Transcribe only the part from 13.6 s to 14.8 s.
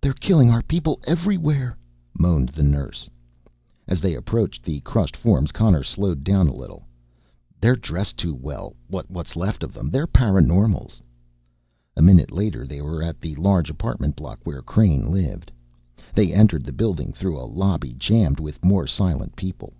apartment block where